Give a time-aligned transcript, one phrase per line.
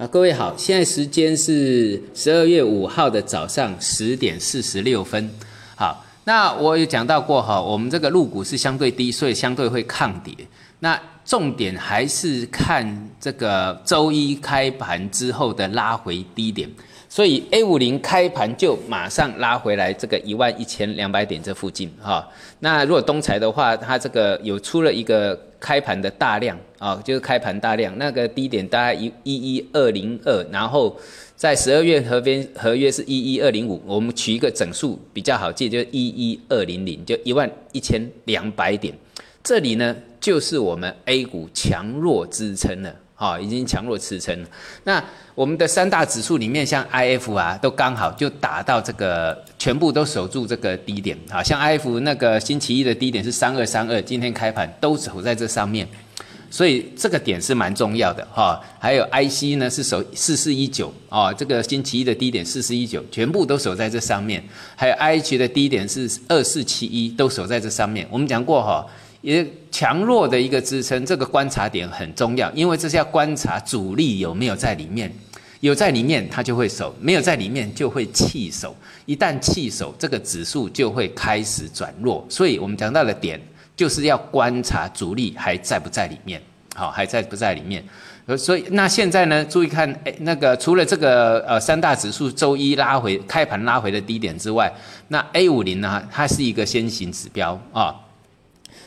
[0.00, 5.30] 啊，各位好，现在时间是十二月五号的早上十点四十六分。
[5.76, 10.34] 好，那我有讲到过哈，我们这个入股是相对低，所以相对会抗跌。
[10.78, 16.66] 那重点还是看这个周一开盘之后的拉回低点。
[17.10, 22.26] 所以 A 五零开盘就马上拉回来这个一万一千两百点这附近哈。
[22.60, 30.96] 那如果东财的话，它这个有出了一个开盘的大量啊，就是开盘大量，那个低点大概一一一二零二，然后
[31.34, 38.94] 在十二月合边合约是一一二零五，我们取一个整数比较好记，就一一二零零，就一万一千两百点。
[39.42, 42.94] 这里呢就是我们 A 股强弱支撑了。
[43.20, 44.34] 好，已经强弱支撑。
[44.84, 51.18] 那我们的三大指数里面，像 I F 啊，都刚好就打到这个，全部都守住这个低点。
[51.28, 55.86] 好，像 I F 那个星期一的低点是三二三二，今天开盘都守在这上面，
[56.50, 58.58] 所以这个点是蛮重要的哈。
[58.78, 64.42] 还有 I C 呢是守四四一九啊，这个星期一的低点四四一九，全部都守在这上面。
[64.74, 68.08] 还有 I H 的低点是二四七一，都守在这上面。
[68.10, 68.86] 我们讲过哈。
[69.20, 75.12] 也强弱的一个支撑，这个观察点很重要，因为这是要观察主力有没有在里面，
[75.60, 78.74] 有在里面它就会守，没有在里面就会弃守。
[79.04, 82.24] 一旦弃守，这个指数就会开始转弱。
[82.28, 83.40] 所以我们讲到的点，
[83.76, 86.40] 就是要观察主力还在不在里面，
[86.74, 87.84] 好，还在不在里面。
[88.38, 94.72] 所以那现在呢，注意看，哎，那个除了这个呃三大指数周一拉回开盘拉回的低点之外，
[95.08, 97.94] 那 A 五零呢，它是一个先行指标啊。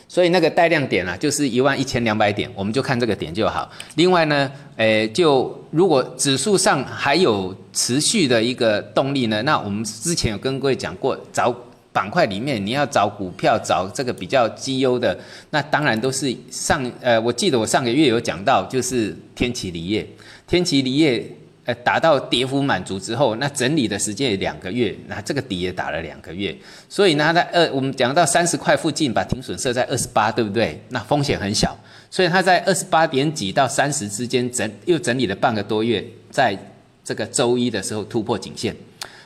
[0.06, 3.70] 所以那个带量点啊，就是一万一千两百点，我们就看这个点就好。
[3.96, 11.54] 另外呢，诶，就如果指数上还有持续的一个动力呢，那我们之前有跟各位讲过，找
[11.92, 15.18] 板块里面你要找股票，找这个比较绩优的，
[15.50, 20.06] 那当然都是上，呃，我记得我上个月有讲到，就是天齐锂业，
[20.46, 21.24] 天齐锂业。
[21.64, 26.54] 呃，达到跌幅满足之后，那整理的时间也两个月，那这个底也打了两个月，
[26.88, 30.78] 所以呢，在二我们讲到三十块附近，把停损设在二十八，对不对？
[30.90, 31.74] 那风险很小，
[32.10, 36.54] 所以它在二十八点几到三十之间整又整理了半个多月，在
[37.02, 38.76] 这个周一的时候突破颈线，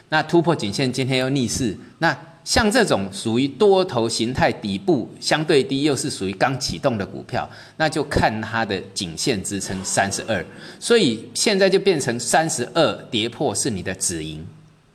[0.08, 2.16] 那突破颈线今天又逆势，那。
[2.48, 10.42] 像这种属于多头形态底部相对低，又是属于刚启动的股票，那就看它的颈线支撑三十二，
[10.80, 14.46] 所以现在就变成三十二跌破是你的止盈，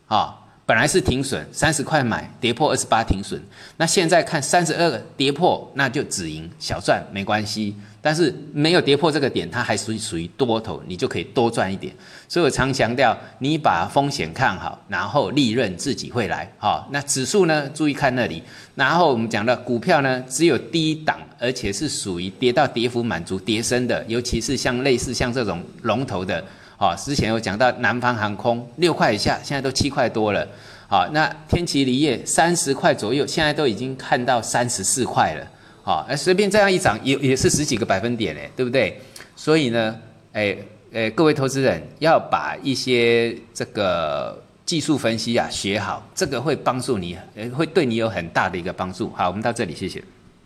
[0.08, 0.40] 啊。
[0.66, 3.40] 本来是停损三十块买，跌破二十八停损。
[3.78, 7.75] 那现在看三十二跌破，那就止盈小赚没关系。
[8.06, 11.96] 但是没有跌破这个点，它还属于属于多头，你就可以多赚一点。
[12.28, 16.52] 所以我常强调，你把风险看好，然后利润自己会来。
[16.58, 17.69] 好，那指数呢？
[17.74, 18.44] 注意看那里。
[18.75, 26.44] 然后我们讲的股票呢，只有低档，而且是属于跌到跌幅满足、跌升的，尤其是像类似像这种龙头的。
[26.75, 30.46] 好，之前有讲到南方航空六块以下，现在都七块多了。
[30.90, 35.47] 好，那天齐锂业三十块左右，现在都已经看到三十四块了。
[35.83, 38.97] 好，哎，随便这样一涨，也也是十几个百分点嘞，对不对？
[39.35, 39.99] 所以呢，
[40.31, 40.55] 哎，
[40.94, 47.17] 哎，各位投资人要把一些这个技术分析啊学好，这个会帮助你，
[47.53, 49.11] 会对你有很大的一个帮助。
[49.13, 50.01] 好，我们到这里，谢谢。